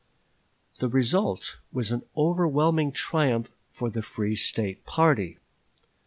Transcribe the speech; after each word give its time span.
The 0.79 0.89
result 0.89 1.57
was 1.71 1.91
an 1.91 2.01
overwhelming 2.17 2.91
triumph 2.91 3.51
for 3.69 3.91
the 3.91 4.01
free 4.01 4.33
State 4.33 4.83
party. 4.83 5.37